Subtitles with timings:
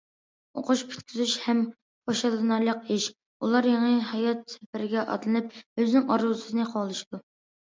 [0.59, 7.23] ئوقۇش پۈتكۈزۈش ھەم خۇشاللىنارلىق ئىش، ئۇلار يېڭى ھايات سەپىرىگە ئاتلىنىپ، ئۆزىنىڭ ئارزۇسىنى قوغلىشىدۇ.